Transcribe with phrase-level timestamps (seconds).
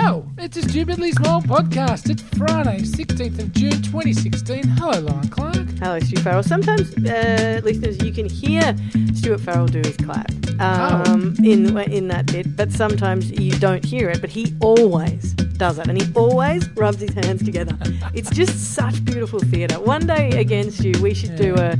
[0.00, 2.08] Yo, it's a stupidly small podcast.
[2.08, 4.62] It's Friday, 16th of June 2016.
[4.62, 5.56] Hello, Lauren Clark.
[5.80, 6.44] Hello, Stu Farrell.
[6.44, 8.76] Sometimes, uh, listeners, you can hear
[9.14, 10.30] Stuart Farrell do his clap
[10.60, 14.20] um, in in that bit, but sometimes you don't hear it.
[14.20, 17.76] But he always does it, and he always rubs his hands together.
[18.14, 19.80] It's just such beautiful theatre.
[19.80, 21.76] One day again, Stu, we should do a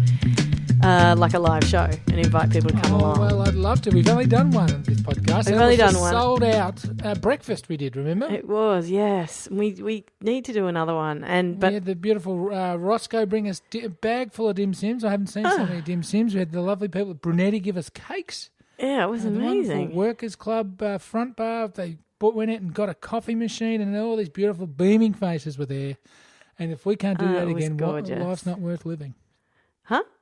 [0.82, 3.20] uh, like a live show and invite people to come Oh, along.
[3.20, 3.90] well, I'd love to.
[3.90, 5.46] We've only done one on this podcast.
[5.46, 6.12] We've That only done one.
[6.12, 8.26] Sold out uh, breakfast we did, remember?
[8.26, 9.48] It was yes.
[9.50, 13.48] We we need to do another one, and we had the beautiful uh, Roscoe bring
[13.48, 15.04] us di- a bag full of dim sims.
[15.04, 15.66] I haven't seen so Ah.
[15.66, 16.34] many dim sims.
[16.34, 18.50] We had the lovely people at Brunetti give us cakes.
[18.78, 19.94] yeah, it was Uh, the amazing.
[19.94, 21.68] Workers Club uh, front bar.
[21.68, 25.58] They bought, went out and got a coffee machine, and all these beautiful beaming faces
[25.58, 25.96] were there.
[26.60, 29.14] And if we can't do Oh, that again, what, life's not worth living.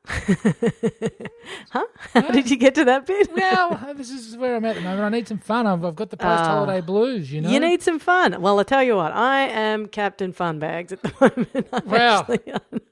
[1.70, 1.84] Huh?
[2.12, 3.32] How did you get to that bit?
[3.32, 5.02] Well, uh, this is where I'm at the moment.
[5.02, 5.66] I need some fun.
[5.66, 6.82] I've, I've got the post-holiday oh.
[6.82, 7.50] blues, you know.
[7.50, 8.40] You need some fun.
[8.40, 11.68] Well, I tell you what, I am Captain Funbags at the moment.
[11.72, 12.40] I'm actually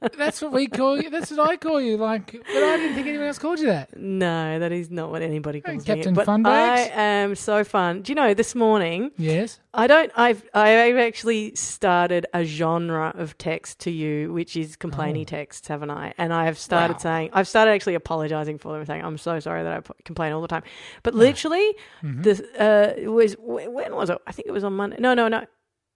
[0.19, 1.11] That's what we call you.
[1.11, 1.97] That's what I call you.
[1.97, 3.97] Like, but I didn't think anyone else called you that.
[3.97, 6.17] no, that is not what anybody Hey, calls Captain me.
[6.17, 6.47] But Funbags.
[6.47, 8.03] I am so fun.
[8.03, 9.11] Do you know this morning?
[9.17, 9.59] Yes.
[9.73, 10.13] I don't.
[10.15, 15.25] I've I've actually started a genre of text to you, which is complainy oh.
[15.25, 16.15] texts, haven't I?
[16.19, 17.04] And I have started Oh.
[17.04, 17.04] Wow.
[17.05, 20.33] Saying I've started actually apologizing for them, saying I'm so sorry that I p- complain
[20.33, 20.65] all the time.
[21.05, 22.23] But literally, Mm-hmm.
[22.23, 24.19] this uh, was when was it?
[24.27, 24.97] I think it was on Monday.
[24.99, 25.45] No, no, no.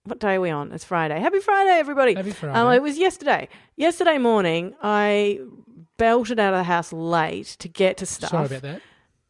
[0.05, 0.71] What day are we on?
[0.71, 1.19] It's Friday.
[1.19, 2.15] Happy Friday, everybody.
[2.15, 2.57] Happy Friday.
[2.57, 3.49] Um, it was yesterday.
[3.75, 5.39] Yesterday morning, I
[5.97, 8.29] belted out of the house late to get to stuff.
[8.31, 8.81] Sorry about that.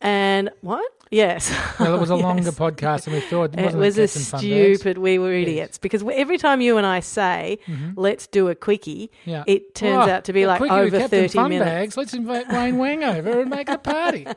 [0.01, 0.89] And what?
[1.11, 1.51] Yes.
[1.79, 2.23] Well, it was a Yes.
[2.23, 3.53] longer podcast than we thought.
[3.57, 4.97] It Wasn't was a stupid.
[4.99, 7.57] We were idiots because every time you and I say,
[7.95, 9.29] "Let's do a quickie," Mm-hmm.
[9.29, 9.43] Yeah.
[9.47, 11.95] it turns Oh, out to be like quickie over thirty minutes.
[11.95, 11.97] Funbags.
[11.97, 14.27] Let's invite Wayne Wang over and make a party.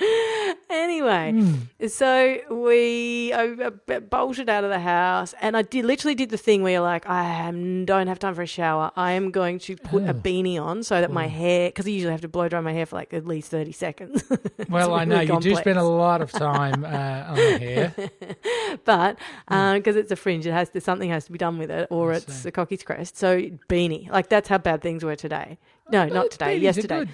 [0.70, 1.86] Anyway, Hmm.
[1.88, 6.36] so we I, uh, bolted out of the house, and I did literally did the
[6.36, 8.90] thing where you're like, I am, don't have time for a shower.
[8.96, 10.12] I am going to put a Oh.
[10.14, 12.86] beanie on so that my hair, because I usually have to blow dry my hair
[12.86, 14.24] for like at least thirty seconds.
[14.68, 15.58] Well, I know really you do complex.
[15.60, 16.88] spend a lot of time uh,
[17.30, 17.94] on the hair.
[18.84, 19.18] but
[19.48, 19.74] Hmm.
[19.74, 22.12] because it's a fringe, it has to something has to be done with it, or
[22.12, 23.16] it's a cocky's crest.
[23.16, 25.58] So beanie, like that's how bad things were today.
[25.90, 26.58] No, Oh, not today.
[26.58, 27.06] Yesterday.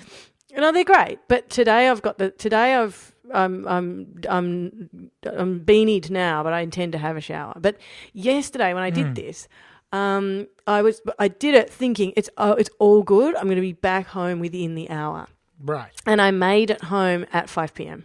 [0.56, 1.18] No, they're great.
[1.28, 6.60] But today I've got the today I've I'm I'm I'm I'm beanied now, but I
[6.60, 7.54] intend to have a shower.
[7.60, 7.76] But
[8.12, 9.14] yesterday when I did Mm.
[9.14, 9.48] this.
[9.92, 13.36] Um, I was I did it thinking it's oh it's all good.
[13.36, 15.28] I'm going to be back home within the hour,
[15.60, 15.92] Right.
[16.04, 18.02] and I made it home at five p.m.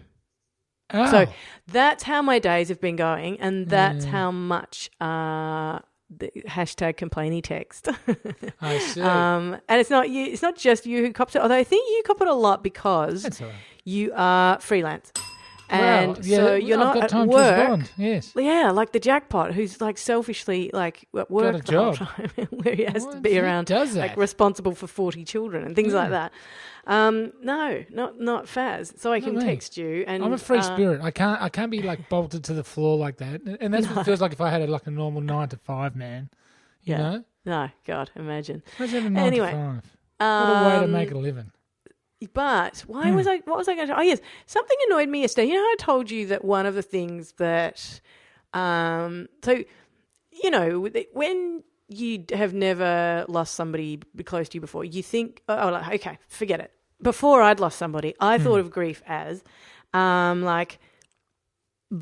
[0.94, 1.34] Oh, So
[1.66, 4.09] that's how my days have been going, and that's Mm.
[4.09, 7.88] how much uh, the hashtag complainy text.
[8.62, 9.02] I see.
[9.02, 10.25] um, and it's not you.
[10.25, 11.42] It's not just you who cops it.
[11.42, 13.52] Although I think you cop it a lot because right.
[13.84, 15.12] you are freelance,
[15.69, 17.57] and yeah, so you're I've not at work.
[17.57, 17.91] respond.
[17.97, 18.34] Yes.
[18.35, 22.84] Yeah, like the jackpot, who's like selfishly like at work the whole time, where he
[22.85, 26.12] has to be around, does like responsible for forty children and things like Mm.
[26.12, 26.31] that.
[26.88, 28.97] Um, no, not not Faz.
[29.00, 29.46] So I Not can me.
[29.46, 31.02] text you, and I'm a free uh, spirit.
[31.02, 31.40] I can't.
[31.41, 33.41] I can't be like bolted to the floor like that.
[33.62, 35.58] And that's what it feels like if I had a, like a normal nine to
[35.58, 36.29] five man.
[36.84, 36.97] You Yeah.
[36.97, 38.63] know, No, God, imagine.
[38.79, 39.97] imagine having nine Anyway, to five.
[40.18, 41.52] What a way to Um, make a living.
[42.34, 43.16] But why Hmm.
[43.16, 43.38] was I?
[43.46, 43.97] What was I going to?
[43.97, 45.47] Oh yes, something annoyed me yesterday.
[45.47, 48.02] You know, how I told you that one of the things that,
[48.53, 49.63] um, so,
[50.31, 55.69] you know, when you have never lost somebody close to you before, you think, oh,
[55.69, 56.72] like, okay, forget it.
[57.02, 58.44] Before I'd lost somebody, I Hmm.
[58.44, 59.44] thought of grief as,
[59.94, 60.79] um, like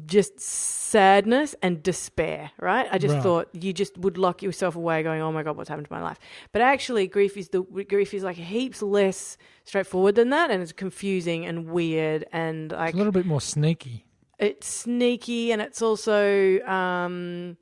[0.05, 2.87] just sadness and despair, right?
[2.91, 3.23] I just Right.
[3.23, 6.01] thought you just would lock yourself away going, "Oh my god, what's happened to my
[6.01, 6.19] life?"
[6.51, 10.73] But actually grief is the grief is like heaps less straightforward than that and it's
[10.73, 14.05] confusing and weird and like It's a little bit more sneaky.
[14.39, 17.57] it's sneaky and it's also um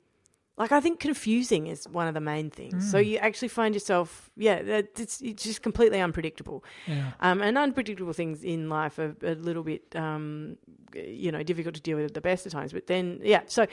[0.58, 2.90] like I think confusing is one of the main things.
[2.90, 6.64] So you actually find yourself yeah, it's it's just completely unpredictable.
[6.86, 7.12] Yeah.
[7.20, 10.56] Um, and unpredictable things in life are a little bit, um,
[10.94, 12.72] you know, difficult to deal with at the best of times.
[12.72, 13.42] But then, yeah.
[13.46, 13.66] So,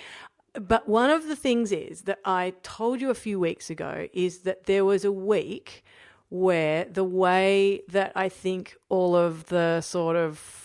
[0.53, 4.39] but one of the things is that I told you a few weeks ago is
[4.39, 5.83] that there was a week
[6.29, 10.62] where the way that I think all of the sort of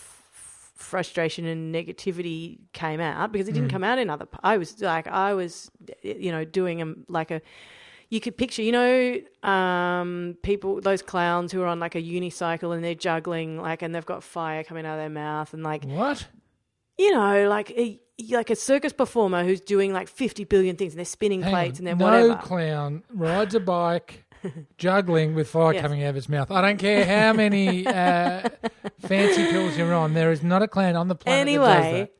[0.79, 4.27] frustration and negativity came out because it didn't come out in other.
[4.41, 5.69] I was like, I was,
[6.01, 7.41] you know, doing a, like a
[8.09, 12.73] you could picture, you know, um, people, those clowns who are on like a unicycle
[12.73, 15.83] and they're juggling, like, and they've got fire coming out of their mouth, and like,
[15.85, 16.25] What?
[16.97, 18.01] you know, like a,
[18.31, 21.79] like a circus performer who's doing like fifty billion things, and they're spinning Hang plates
[21.79, 21.85] on.
[21.85, 22.27] and then no whatever.
[22.29, 24.25] No clown rides a bike,
[24.77, 25.81] juggling with fire Yes.
[25.81, 26.51] coming out of his mouth.
[26.51, 28.49] I don't care how many uh,
[28.99, 30.13] fancy pills you're on.
[30.13, 32.11] There is not a clown on the planet that does anyway, that.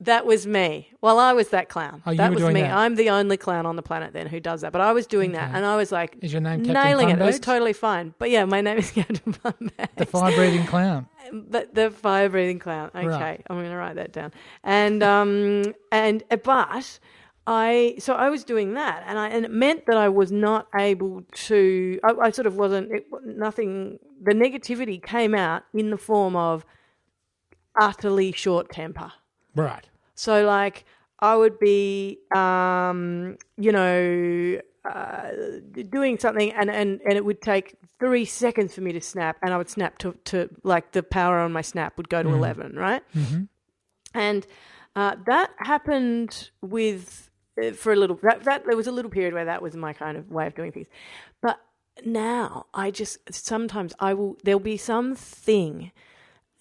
[0.00, 0.92] That was me.
[1.00, 2.02] Well, I was that clown.
[2.06, 2.60] Oh, you that was me.
[2.60, 2.72] that.
[2.72, 4.70] I'm the only clown on the planet then who does that.
[4.70, 7.20] But I was doing that, and I was like Is your name Captain nailing it.
[7.20, 8.14] It was totally fine.
[8.18, 9.96] But yeah, my name is Captain Funbags.
[9.96, 11.08] The fire breathing clown.
[11.32, 12.90] But the fire breathing clown.
[12.94, 13.42] Okay, Right.
[13.50, 14.32] I'm going to write that down.
[14.62, 17.00] And um and uh, but
[17.50, 20.68] I so I was doing that, and I and it meant that I was not
[20.78, 21.98] able to.
[22.04, 22.92] I, I sort of wasn't.
[22.92, 23.98] It, nothing.
[24.22, 26.66] The negativity came out in the form of
[27.80, 29.12] utterly short temper.
[29.54, 29.88] Right.
[30.14, 30.84] So like
[31.20, 35.30] I would be, um, you know, uh,
[35.88, 39.54] doing something, and, and, and it would take three seconds for me to snap, and
[39.54, 42.76] I would snap to, to like the power on my snap would go to eleven,
[42.76, 43.02] right?
[43.14, 43.44] hmm
[44.12, 44.46] And
[44.94, 47.27] uh, that happened with
[47.76, 48.18] for a little.
[48.22, 50.54] That, that there was a little period where that was my kind of way of
[50.54, 50.88] doing things,
[51.40, 51.60] but
[52.04, 55.92] now I just sometimes I will there'll be some thing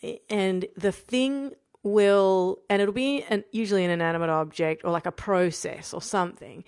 [0.01, 1.53] eh, and the thing
[1.83, 6.63] will and it'll be an, usually an inanimate object or like a process or something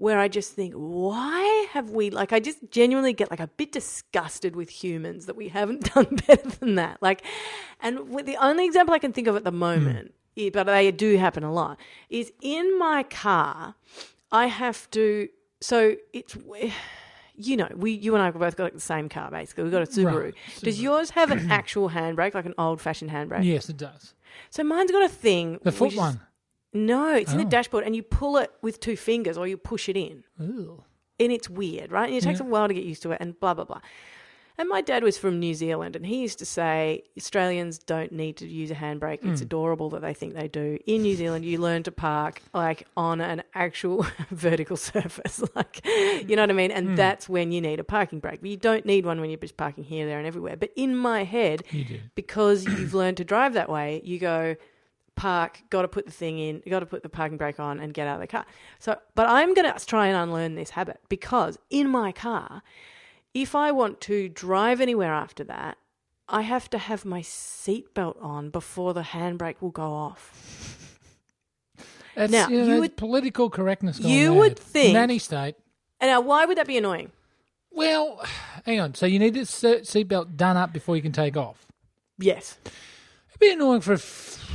[0.00, 3.70] where I just think, why have we like I just genuinely get like a bit
[3.70, 7.02] disgusted with humans that we haven't done better than that.
[7.02, 7.22] Like,
[7.80, 9.58] and with the only example I can think of at the hmm.
[9.58, 11.78] moment, i- but they do happen a lot,
[12.08, 13.74] is in my car.
[14.32, 15.28] I have to.
[15.60, 16.36] So it's.
[17.42, 19.64] You know, we you and I have both got like the same car basically.
[19.64, 20.24] We've got a Subaru.
[20.24, 20.82] Right, Does Subaru.
[20.82, 23.44] yours have an actual handbrake, like an old fashioned handbrake?
[23.44, 24.12] Yes, it does.
[24.50, 25.58] So mine's got a thing.
[25.62, 26.20] The foot is- one.
[26.74, 27.48] No, it's in the Oh.
[27.48, 30.84] dashboard, and you pull it with two fingers, or you push it in, Ooh.
[31.18, 32.08] and it's weird, right?
[32.08, 32.46] And it takes Yeah.
[32.46, 33.80] a while to get used to it, and blah blah blah.
[34.60, 38.36] And my dad was from New Zealand, and he used to say Australians don't need
[38.36, 39.24] to use a handbrake.
[39.24, 39.46] It's hmm.
[39.46, 40.78] adorable that they think they do.
[40.86, 46.36] In New Zealand, you learn to park like on an actual vertical surface, like you
[46.36, 46.72] know what I mean.
[46.72, 46.94] And hmm.
[46.94, 48.42] that's when you need a parking brake.
[48.42, 50.58] But you don't need one when you're just parking here, there, and everywhere.
[50.58, 54.56] But in my head, You because you've learned to drive that way, you go
[55.14, 57.94] park, got to put the thing in, got to put the parking brake on and
[57.94, 58.44] get out of the car.
[58.78, 62.62] So, but I'm going to try and unlearn this habit because in my car,
[63.34, 65.78] if I want to drive anywhere after that,
[66.28, 70.86] I have to have my seatbelt on before the handbrake will go off.
[72.14, 73.98] That's, Now, you, know, you would- political correctness.
[74.00, 75.54] you would think- nanny state.
[76.00, 77.12] And now, why would that be annoying?
[77.72, 78.20] Well,
[78.64, 78.94] hang on.
[78.94, 81.66] So you need this seatbelt done up before you can take off.
[82.18, 82.58] Yes.
[83.28, 84.49] It'd be annoying for a f-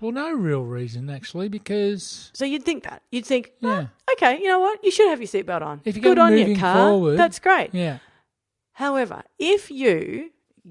[0.00, 3.02] well, no real reason actually, because So you'd think that.
[3.10, 4.82] You'd think, oh, yeah, okay, you know what?
[4.84, 5.80] You should have your seatbelt on.
[5.84, 6.88] If you're Good on you, moving car.
[6.88, 7.70] forward- That's great.
[7.74, 7.98] yeah,
[8.72, 10.30] However, if you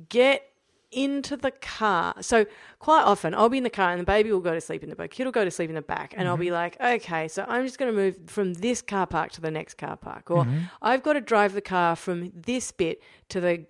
[0.09, 0.43] get
[0.91, 2.45] into the car, so
[2.79, 4.89] quite often I'll be in the car and the baby will go to sleep in
[4.89, 7.27] the back, kid will go to sleep in the back, and I'll be like, okay,
[7.27, 10.29] so I'm just going to move from this car park to the next car park,
[10.31, 10.47] or
[10.81, 13.65] I've got to drive the car from this bit to the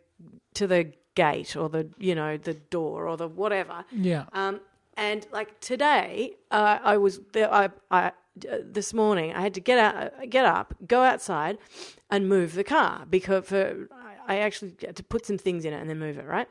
[0.55, 3.85] to the gate or the you know the door or the whatever.
[3.91, 4.25] yeah.
[4.33, 4.59] Um,
[4.97, 7.51] and like today, uh, I was there.
[7.53, 11.57] I, I uh, this morning I had to get out, uh, get up, go outside,
[12.09, 13.87] and move the car because for
[14.27, 16.25] I I actually had to put some things in it and then move it.
[16.25, 16.47] Right,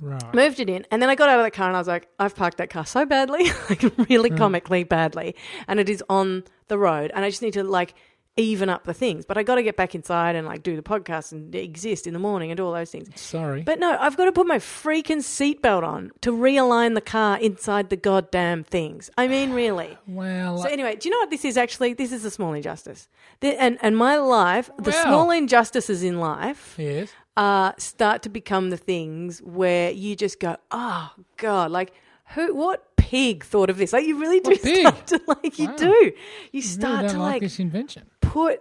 [0.00, 0.34] Right.
[0.34, 2.08] moved it in, and then I got out of the car and I was like,
[2.18, 5.34] I've parked that car so badly, like really comically badly,
[5.66, 7.94] and it is on the road, and I just need to like
[8.38, 9.26] even up the things.
[9.26, 12.12] But I got to get back inside and like do the podcast and exist in
[12.12, 13.08] the morning and do all those things.
[13.20, 13.62] Sorry.
[13.62, 17.90] But no, I've got to put my freaking seatbelt on to realign the car inside
[17.90, 19.10] the goddamn things.
[19.18, 19.98] I mean, really.
[20.06, 21.92] well, So anyway, do you know what this is actually?
[21.94, 23.08] This is a small injustice.
[23.40, 25.02] The, and and my life, the Wow.
[25.02, 27.10] small injustices in life, yes.
[27.36, 31.92] uh, start to become the things where you just go, oh god, like
[32.34, 33.92] who, what pig thought of this?
[33.92, 34.80] Like you really do What pig?
[34.86, 35.76] start to like you Wow.
[35.76, 36.12] do.
[36.52, 38.04] You start really to like, like this invention.
[38.20, 38.60] put,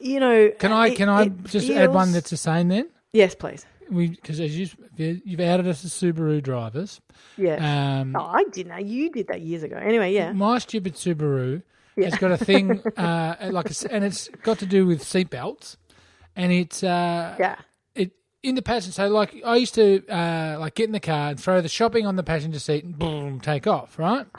[0.00, 0.50] you know.
[0.58, 2.88] Can I it- can I just add one that's the same then?
[3.12, 3.64] yes, please.
[3.90, 4.66] We because as you
[4.96, 7.00] you've added us as Subaru drivers.
[7.36, 8.00] Yeah.
[8.00, 8.78] Um, Oh, I didn't know.
[8.78, 9.76] You did that years ago.
[9.76, 10.32] Anyway, yeah.
[10.32, 11.62] My stupid Subaru
[11.96, 12.06] Yeah.
[12.10, 15.76] has got a thing uh, like, a and it's got to do with seatbelts,
[16.34, 17.56] and it's uh, Yeah.
[18.44, 18.92] In the passenger.
[18.92, 22.06] So like I used to uh, like get in the car and throw the shopping
[22.06, 24.26] on the passenger seat and boom, take off, right?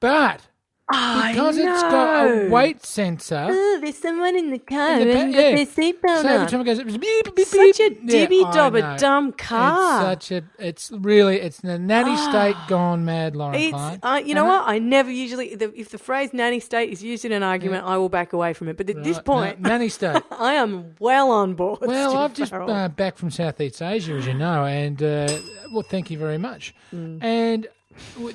[0.00, 0.42] But
[0.90, 5.30] because it's got a weight sensor, Oh, there's someone in the car In the got
[5.30, 5.54] yeah.
[5.56, 8.00] their seatbelt so every time it goes, it was beep, beep, beep, Such a beep.
[8.04, 10.12] Yeah, dibby I dobber dumb car.
[10.14, 10.44] It's such a.
[10.58, 11.40] It's really.
[11.40, 13.98] It's the nanny state gone mad, Lauren It's, Klein.
[14.02, 14.64] uh, you know Uh-huh.
[14.64, 14.68] what?
[14.74, 17.96] I never usually, the, if the phrase nanny state is used in an argument, I
[17.98, 18.76] will back away from it.
[18.76, 20.22] But at this point, na- nanny state.
[20.30, 21.80] I am well on board.
[21.82, 25.38] Well, Steve I've just uh, back from Southeast Asia, as you know, and uh,
[25.72, 26.74] well, thank you very much.
[26.94, 27.22] Mm.
[27.22, 27.66] And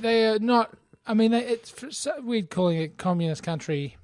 [0.01, 0.71] they are not.
[1.05, 3.97] I mean, it's we're calling it communist country,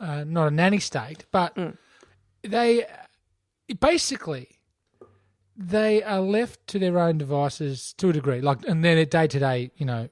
[0.00, 1.76] uh, not a nanny state, but Mm.
[2.42, 2.86] they
[3.80, 4.48] basically
[5.56, 9.38] they are left to their own devices to a degree, like and their day to
[9.38, 10.08] day, you know,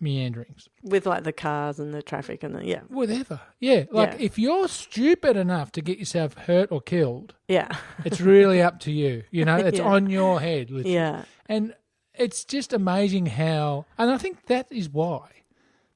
[0.00, 0.68] meanderings.
[0.82, 3.40] with like the cars and the traffic and the yeah, Whatever.
[3.60, 3.84] Yeah.
[3.92, 4.24] Like Yeah.
[4.26, 8.92] if you're stupid enough to get yourself hurt or killed, yeah, it's really up to
[8.92, 9.22] you.
[9.30, 9.84] You know, it's Yeah.
[9.86, 10.70] on your head.
[10.70, 10.94] literally.
[10.94, 11.74] yeah, And
[12.14, 15.28] it's just amazing how, and I think that is why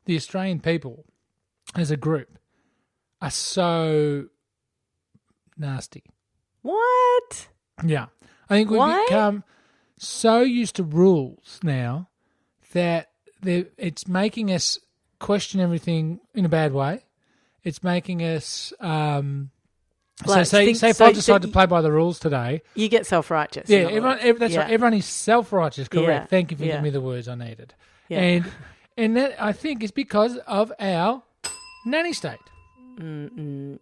[0.05, 1.05] the Australian people
[1.75, 2.39] as a group
[3.21, 4.27] are so
[5.57, 6.05] nasty.
[6.63, 7.49] what?
[7.85, 8.07] Yeah.
[8.51, 9.05] I think we've Why?
[9.09, 9.45] become
[9.99, 12.09] so used to rules now
[12.73, 13.11] that
[13.45, 14.79] it's making us
[15.19, 17.05] question everything in a bad way.
[17.65, 18.73] It's making us.
[18.81, 19.51] Um,
[20.27, 22.19] Like, so say, think- say if so- I decide so to play by the rules
[22.19, 23.69] today, You get self righteous.
[23.71, 24.61] yeah, everyone, ev- that's Yeah.
[24.63, 24.71] right.
[24.71, 26.09] Everyone is self-righteous, correct?
[26.09, 26.73] Yeah, Thank you for yeah.
[26.73, 27.75] giving me the words I needed.
[28.09, 28.21] Yeah.
[28.21, 28.45] And
[28.97, 31.23] and that I think is because of our
[31.87, 32.39] nanny state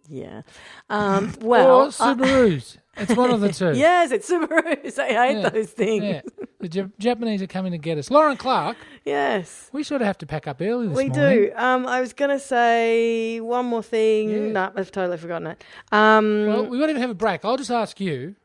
[0.09, 0.41] Yeah.
[0.89, 2.77] Um, well, or Subarus.
[2.97, 3.73] it's one of the two.
[3.77, 4.97] yes, it's Subarus.
[4.99, 5.49] I hate Yeah.
[5.49, 6.03] those things.
[6.03, 6.21] Yeah.
[6.59, 8.09] The Jap- Japanese are coming to get us.
[8.11, 9.69] Lauren Clark, Yes.
[9.73, 11.11] we sort of have to pack up early this morning.
[11.11, 11.43] We morning.
[11.49, 11.53] do.
[11.55, 14.29] Um, I was going to say one more thing.
[14.29, 14.51] Yeah.
[14.51, 15.63] No, I've totally forgotten it.
[15.91, 17.43] Um, Well, we won't even have a break.
[17.43, 18.35] I'll just ask you,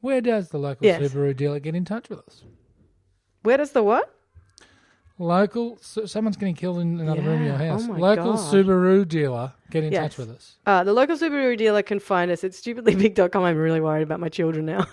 [0.00, 1.02] where does the local Yes.
[1.02, 2.44] Subaru dealer get in touch with us?
[3.42, 4.10] where does the what?
[5.18, 7.68] Local, so someone's getting killed in another room in your Yeah.
[7.70, 7.84] house.
[7.84, 8.52] Oh my local God.
[8.52, 10.02] Subaru dealer, get in Yes.
[10.14, 10.56] touch with us.
[10.66, 13.42] Uh, the local Subaru dealer can find us at stupidlybig.com.
[13.42, 14.80] I'm really worried about my children now.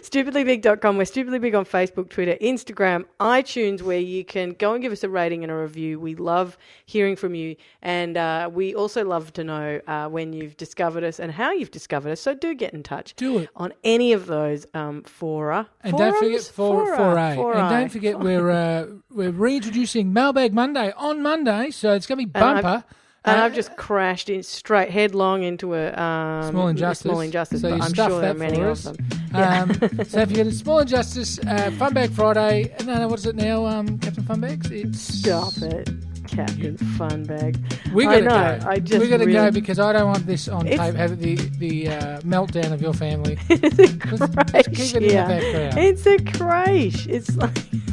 [0.00, 0.96] stupidlybig.com.
[0.96, 5.04] We're stupidly big on Facebook, Twitter, Instagram, iTunes, where you can go and give us
[5.04, 5.98] a rating and a review.
[6.00, 7.56] We love hearing from you.
[7.82, 11.70] And uh, we also love to know uh, when you've discovered us and how you've
[11.70, 12.20] discovered us.
[12.20, 13.50] So do get in touch Do it.
[13.56, 15.68] on any of those um, fora.
[15.82, 17.34] And don't forget for Fora.
[17.36, 17.60] Fora.
[17.60, 22.26] And don't forget we're uh, we're reintroducing Mailbag Monday on Monday, so it's going to
[22.26, 22.84] be bumper.
[23.24, 27.02] And Uh, I've just crashed in straight headlong into a um, Small injustice.
[27.10, 28.96] Small injustice, So but I'm sure there are that many of them.
[29.32, 29.72] Um,
[30.08, 32.74] so if you get a small injustice, uh, Funbag Friday.
[32.84, 34.70] No, no, what is it now, um, Captain Funbags?
[34.72, 35.88] It's Stop it,
[36.26, 37.92] Captain Funbag.
[37.92, 38.68] We I gotta know, go.
[38.70, 40.96] I just we gotta really- go because I don't want this on It's- tape.
[40.96, 43.38] Have the the uh, meltdown of your family.
[43.50, 45.78] It's a crash it in the background.
[45.78, 47.06] It's a crash.
[47.06, 47.56] It's like.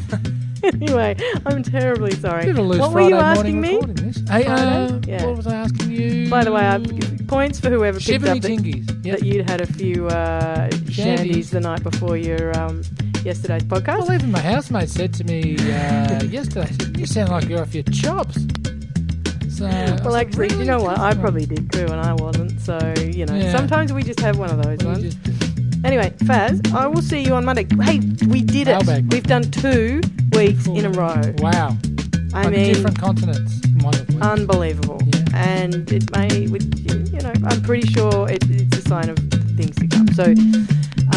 [0.81, 2.43] anyway, I'm terribly sorry.
[2.45, 3.79] Bit of a loose what were you asking me?
[4.29, 5.25] Hey, uh, Yeah.
[5.25, 6.29] what was I asking you?
[6.29, 6.79] By the way, I
[7.27, 8.99] points for whoever picked Shiver me up that.
[9.03, 9.19] Yep.
[9.19, 11.51] that you'd had a few uh, Shandies.
[11.51, 12.81] the night before your um,
[13.23, 13.99] yesterday's podcast.
[14.07, 17.83] Well, even my housemate said to me uh, yesterday, "You sound like you're off your
[17.83, 18.37] chops."
[19.49, 19.65] So,
[20.05, 20.59] Well, actually, really?
[20.59, 20.97] you know what?
[20.99, 22.59] I probably did too, and I wasn't.
[22.61, 23.51] So, you know, Yeah.
[23.51, 25.15] sometimes we just have one of those you ones.
[25.85, 27.65] Anyway, Faz, I will see you on Monday.
[27.81, 28.71] Hey, we did it.
[28.85, 29.11] Mailbag.
[29.13, 30.01] We've done two
[30.33, 31.21] weeks in a row.
[31.37, 31.77] Wow.
[32.33, 33.63] I On mean, different continents.
[33.65, 34.21] in one of them.
[34.21, 35.01] unbelievable.
[35.05, 35.23] Yeah.
[35.33, 36.67] And it may, with-
[37.13, 39.17] you know, I'm pretty sure it, it's a sign of
[39.57, 40.07] things to come.
[40.09, 40.33] So,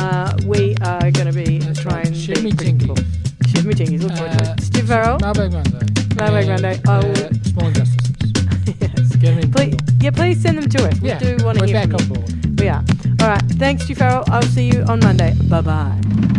[0.00, 2.06] uh, we are going to be That's trying right.
[2.06, 2.94] to Shoot be me predictable.
[2.94, 3.50] tingies.
[3.56, 4.02] Shoot me tingies.
[4.02, 4.60] Look forward to Uh, it.
[4.62, 5.18] Steve Farrell.
[5.20, 5.78] Mailbag Monday.
[6.18, 6.80] And, Monday.
[6.88, 8.32] I will- uh, small injustices.
[8.80, 9.16] yes.
[9.16, 9.50] Get 'em in.
[9.52, 11.00] Please, yeah, please send them to us.
[11.00, 12.26] We yeah, do want to we're hear back from on you.
[12.26, 12.60] board.
[12.60, 12.84] We are.
[13.22, 13.42] All right.
[13.50, 14.24] Thanks, Stu Farrell.
[14.26, 15.32] I'll see you on Monday.
[15.48, 16.31] Bye bye.